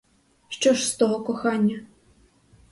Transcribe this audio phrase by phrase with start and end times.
[0.49, 1.85] Що ж з того кохання?